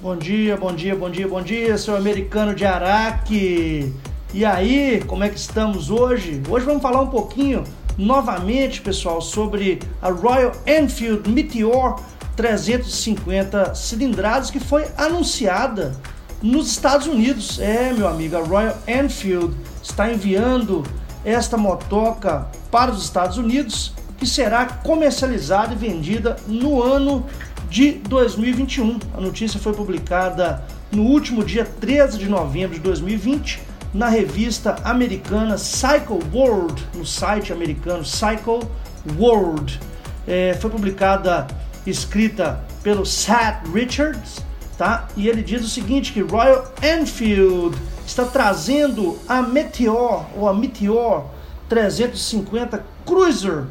[0.00, 3.92] Bom dia, bom dia, bom dia, bom dia, seu americano de Araque.
[4.32, 6.40] E aí, como é que estamos hoje?
[6.48, 7.64] Hoje vamos falar um pouquinho
[7.96, 12.00] novamente, pessoal, sobre a Royal Enfield Meteor
[12.36, 15.96] 350 cilindradas que foi anunciada
[16.40, 17.58] nos Estados Unidos.
[17.58, 19.52] É, meu amigo, a Royal Enfield
[19.82, 20.84] está enviando
[21.24, 27.26] esta motoca para os Estados Unidos, que será comercializada e vendida no ano
[27.70, 28.98] de 2021.
[29.14, 33.60] A notícia foi publicada no último dia 13 de novembro de 2020
[33.92, 38.60] na revista americana Cycle World, no site americano Cycle
[39.18, 39.80] World.
[40.26, 41.46] É, foi publicada,
[41.86, 44.42] escrita pelo Seth Richards,
[44.76, 45.08] tá?
[45.16, 51.24] E ele diz o seguinte que Royal Enfield está trazendo a Meteor ou a Meteor
[51.68, 53.64] 350 Cruiser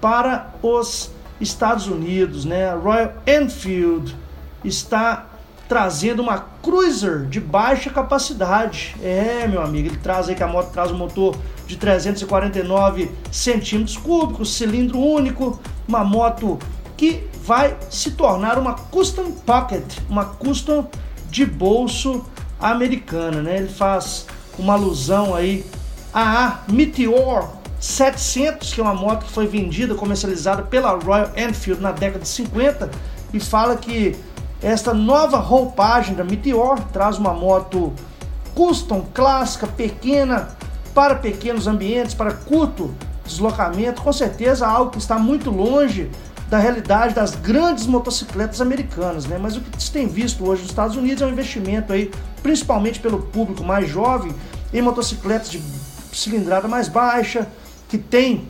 [0.00, 1.10] para os
[1.40, 2.70] Estados Unidos, né?
[2.70, 4.16] A Royal Enfield
[4.64, 5.26] está
[5.68, 8.94] trazendo uma cruiser de baixa capacidade.
[9.02, 11.34] É, meu amigo, ele traz aí que a moto traz um motor
[11.66, 16.58] de 349 centímetros cúbicos, cilindro único, uma moto
[16.96, 20.86] que vai se tornar uma custom pocket, uma custom
[21.30, 22.24] de bolso
[22.60, 23.56] americana, né?
[23.56, 24.26] Ele faz
[24.58, 25.64] uma alusão aí
[26.12, 31.90] à Meteor 700, que é uma moto que foi vendida, comercializada pela Royal Enfield na
[31.90, 32.88] década de 50,
[33.34, 34.16] e fala que
[34.62, 37.92] esta nova roupagem da Meteor traz uma moto
[38.54, 40.50] custom, clássica, pequena,
[40.94, 42.94] para pequenos ambientes, para curto
[43.24, 46.08] deslocamento, com certeza algo que está muito longe
[46.48, 49.38] da realidade das grandes motocicletas americanas, né?
[49.40, 52.12] Mas o que se tem visto hoje nos Estados Unidos é um investimento aí,
[52.44, 54.32] principalmente pelo público mais jovem,
[54.72, 55.60] em motocicletas de
[56.12, 57.48] cilindrada mais baixa,
[57.92, 58.48] que tem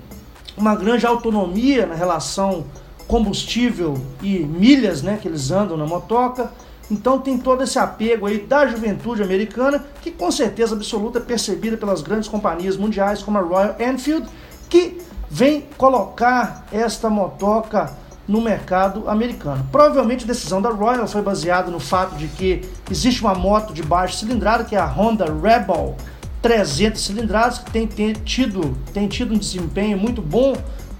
[0.56, 2.64] uma grande autonomia na relação
[3.08, 6.52] combustível e milhas, né, que eles andam na motoca.
[6.88, 11.76] Então tem todo esse apego aí da juventude americana, que com certeza absoluta é percebida
[11.76, 14.28] pelas grandes companhias mundiais como a Royal Enfield,
[14.70, 17.92] que vem colocar esta motoca
[18.28, 19.66] no mercado americano.
[19.72, 23.82] Provavelmente a decisão da Royal foi baseada no fato de que existe uma moto de
[23.82, 25.96] baixa cilindrada, que é a Honda Rebel,
[26.42, 30.54] 300 cilindradas, que tem, tem, tido, tem tido um desempenho muito bom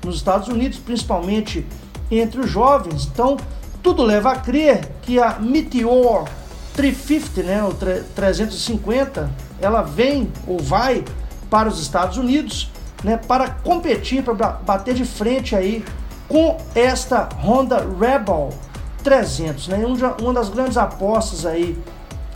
[0.04, 1.66] nos Estados Unidos, principalmente
[2.10, 3.08] entre os jovens.
[3.12, 3.36] Então,
[3.82, 6.28] tudo leva a crer que a Meteor
[6.74, 7.74] 350, né, o
[8.14, 9.30] 350,
[9.60, 11.04] ela vem ou vai
[11.50, 12.70] para os Estados Unidos,
[13.02, 15.84] né, para competir, para bater de frente aí
[16.28, 18.50] com esta Honda Rebel
[19.02, 19.84] 300, né?
[20.20, 21.76] Uma das grandes apostas aí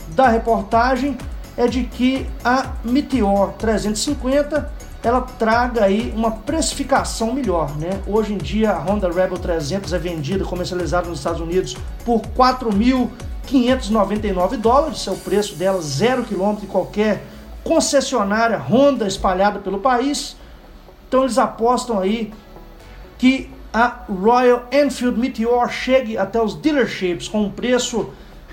[0.09, 1.17] da reportagem
[1.57, 8.01] é de que a Meteor 350 ela traga aí uma precificação melhor, né?
[8.05, 14.57] Hoje em dia a Honda Rebel 300 é vendida, comercializada nos Estados Unidos por 4.599
[14.57, 17.23] dólares, é o preço dela, zero quilômetro em qualquer
[17.63, 20.35] concessionária Honda espalhada pelo país.
[21.07, 22.33] Então eles apostam aí
[23.17, 28.09] que a Royal Enfield Meteor chegue até os dealerships com um preço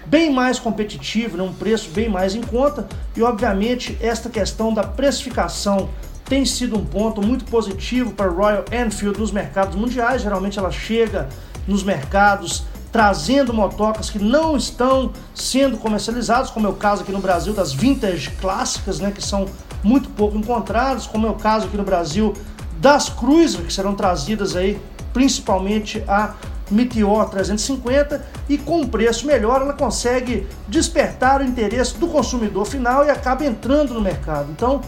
[0.06, 1.42] bem mais competitivo, né?
[1.42, 5.88] um preço bem mais em conta e obviamente esta questão da precificação
[6.24, 10.22] tem sido um ponto muito positivo para Royal Enfield nos mercados mundiais.
[10.22, 11.28] Geralmente ela chega
[11.66, 17.20] nos mercados trazendo motocas que não estão sendo comercializadas, como é o caso aqui no
[17.20, 19.46] Brasil das vintage clássicas, né, que são
[19.82, 22.32] muito pouco encontradas, como é o caso aqui no Brasil
[22.78, 24.80] das Cruiser, que serão trazidas aí
[25.12, 26.34] principalmente a
[26.70, 33.04] Meteor 350 e com um preço melhor ela consegue despertar o interesse do consumidor final
[33.04, 34.50] e acaba entrando no mercado.
[34.50, 34.80] Então,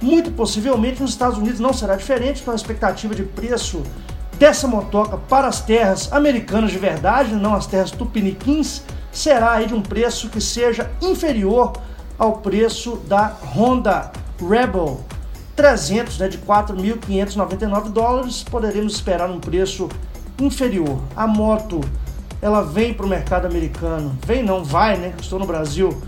[0.00, 3.82] muito possivelmente nos Estados Unidos não será diferente, com a expectativa de preço
[4.38, 9.80] dessa motoca para as terras americanas de verdade, não as terras tupiniquins, será de um
[9.80, 11.72] preço que seja inferior
[12.18, 15.00] ao preço da Honda Rebel
[15.56, 19.88] 300, né, de 4.599 dólares, poderemos esperar um preço
[20.40, 21.00] inferior.
[21.16, 21.80] A moto,
[22.40, 26.00] ela vem para o mercado americano, vem não, vai, né, estou no Brasil,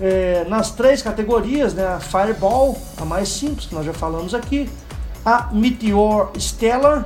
[0.00, 4.68] é, nas três categorias, né, a Fireball, a mais simples, que nós já falamos aqui,
[5.24, 7.04] a Meteor Stellar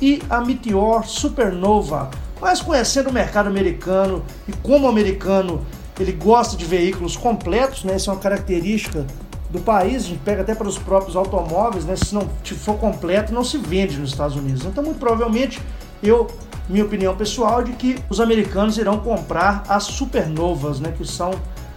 [0.00, 2.10] e a Meteor Supernova.
[2.40, 5.64] Mas conhecendo o mercado americano e como o americano
[5.98, 9.06] ele gosta de veículos completos, né, essa é uma característica
[9.54, 11.94] do país, a gente pega até para os próprios automóveis, né?
[11.94, 14.64] Se não for completo, não se vende nos Estados Unidos.
[14.64, 15.62] Então, muito provavelmente,
[16.08, 16.26] eu,
[16.68, 20.92] minha opinião pessoal, de que os americanos irão comprar as supernovas, né?
[20.96, 21.32] Que são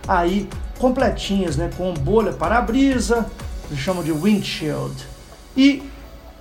[0.07, 0.47] aí
[0.79, 1.69] completinhas, né?
[1.77, 3.25] Com bolha para-brisa,
[3.69, 4.95] eles chamam de windshield.
[5.55, 5.83] E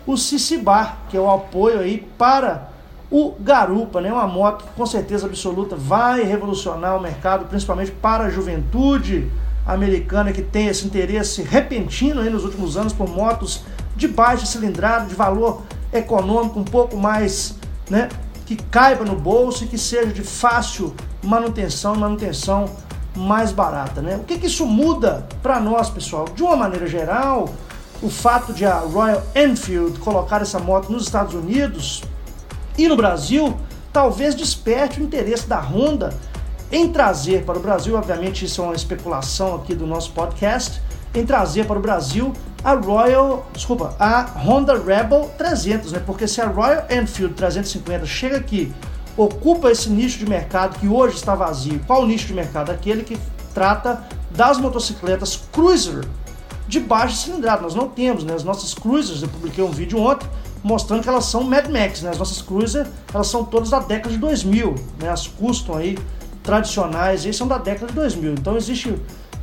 [0.06, 2.70] o CC Bar, que é o apoio aí para
[3.10, 4.12] o Garupa, né?
[4.12, 9.30] Uma moto que com certeza absoluta vai revolucionar o mercado, principalmente para a juventude
[9.66, 13.64] americana que tem esse interesse repentino aí nos últimos anos por motos
[13.96, 15.62] de baixa cilindrada, de valor
[15.92, 17.56] econômico um pouco mais,
[17.88, 18.08] né,
[18.44, 22.66] que caiba no bolso e que seja de fácil manutenção, manutenção
[23.16, 24.16] mais barata, né?
[24.16, 26.26] O que, que isso muda para nós, pessoal?
[26.34, 27.48] De uma maneira geral,
[28.02, 32.02] o fato de a Royal Enfield colocar essa moto nos Estados Unidos
[32.76, 33.56] e no Brasil
[33.92, 36.12] talvez desperte o interesse da Honda
[36.70, 40.82] em trazer para o Brasil, obviamente isso é uma especulação aqui do nosso podcast,
[41.14, 42.32] em trazer para o Brasil
[42.66, 46.02] a Royal, desculpa, a Honda Rebel 300, né?
[46.04, 48.74] Porque se a Royal Enfield 350 chega aqui,
[49.16, 51.80] ocupa esse nicho de mercado que hoje está vazio.
[51.86, 52.72] Qual o nicho de mercado?
[52.72, 53.16] Aquele que
[53.54, 54.02] trata
[54.32, 56.04] das motocicletas cruiser
[56.66, 57.62] de baixa cilindrada.
[57.62, 58.34] Nós não temos, né?
[58.34, 60.28] As nossas cruisers, eu publiquei um vídeo ontem
[60.60, 62.10] mostrando que elas são Mad Max, né?
[62.10, 62.84] As nossas cruiser,
[63.14, 65.08] elas são todas da década de 2000, né?
[65.08, 65.96] As custom aí
[66.42, 68.32] tradicionais aí são da década de 2000.
[68.32, 68.92] Então existe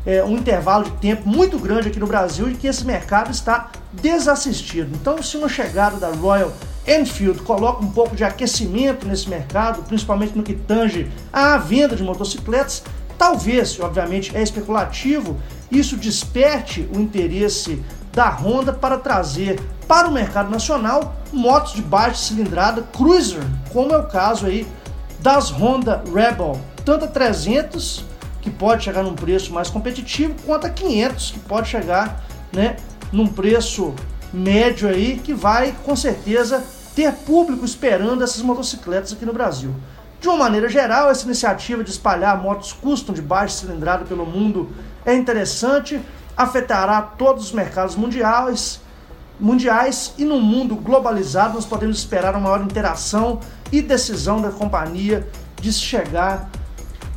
[0.06, 3.72] é, um intervalo de tempo muito grande aqui no Brasil e que esse mercado está
[3.92, 4.90] desassistido.
[4.96, 6.52] Então, se uma chegada da Royal
[6.88, 12.04] Enfield coloca um pouco de aquecimento nesse mercado, principalmente no que tange à venda de
[12.04, 12.84] motocicletas,
[13.18, 15.38] talvez, obviamente é especulativo,
[15.72, 22.16] isso desperte o interesse da Honda para trazer para o mercado nacional motos de baixa
[22.16, 24.68] cilindrada cruiser, como é o caso aí
[25.20, 28.04] das Honda Rebel, tanto a 300
[28.44, 32.76] que pode chegar num preço mais competitivo, quanto a 500, que pode chegar né,
[33.10, 33.96] num preço
[34.34, 36.62] médio aí, que vai com certeza
[36.94, 39.74] ter público esperando essas motocicletas aqui no Brasil.
[40.20, 44.70] De uma maneira geral, essa iniciativa de espalhar motos custom de baixa cilindrada pelo mundo
[45.06, 46.02] é interessante,
[46.36, 48.82] afetará todos os mercados mundiais,
[49.40, 53.40] mundiais e no mundo globalizado nós podemos esperar uma maior interação
[53.72, 55.28] e decisão da companhia
[55.62, 56.50] de chegar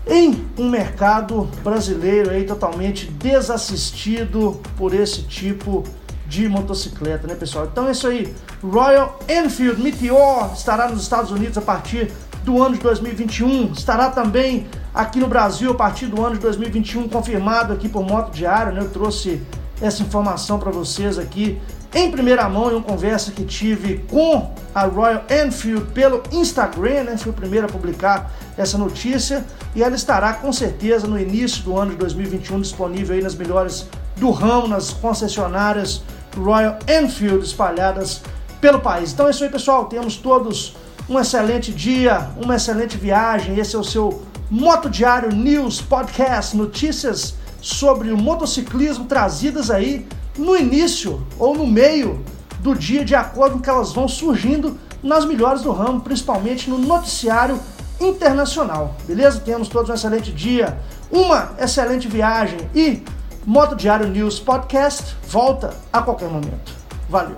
[0.06, 5.82] em um mercado brasileiro aí totalmente desassistido por esse tipo
[6.26, 7.68] de motocicleta, né, pessoal?
[7.70, 8.34] Então é isso aí.
[8.62, 12.12] Royal Enfield Meteor estará nos Estados Unidos a partir
[12.44, 13.72] do ano de 2021.
[13.72, 18.32] Estará também aqui no Brasil a partir do ano de 2021, confirmado aqui por Moto
[18.32, 18.80] Diário, né?
[18.80, 19.42] Eu trouxe
[19.80, 21.60] essa informação para vocês aqui
[21.96, 27.16] em primeira mão em uma conversa que tive com a Royal Enfield pelo Instagram, né?
[27.16, 29.42] Fui o primeiro a publicar essa notícia
[29.74, 33.88] e ela estará com certeza no início do ano de 2021 disponível aí nas melhores
[34.16, 36.02] do ramo, nas concessionárias
[36.36, 38.20] Royal Enfield espalhadas
[38.60, 39.12] pelo país.
[39.12, 39.86] Então é isso aí, pessoal.
[39.86, 40.76] Temos todos
[41.08, 43.58] um excelente dia, uma excelente viagem.
[43.58, 50.56] Esse é o seu Moto Diário News Podcast, notícias sobre o motociclismo trazidas aí no
[50.56, 52.24] início ou no meio
[52.60, 56.78] do dia, de acordo com que elas vão surgindo nas melhores do ramo, principalmente no
[56.78, 57.60] noticiário
[58.00, 58.94] internacional.
[59.06, 59.40] Beleza?
[59.40, 60.78] Temos todos um excelente dia,
[61.10, 63.02] uma excelente viagem e
[63.44, 66.72] Moto Diário News Podcast volta a qualquer momento.
[67.08, 67.36] Valeu!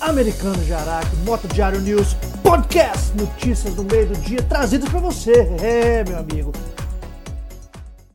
[0.00, 5.32] Americano de Araque, Moto Diário News Podcast, notícias no meio do dia trazidas para você,
[5.62, 6.52] é, meu amigo.